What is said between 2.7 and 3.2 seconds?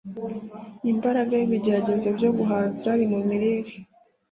irari mu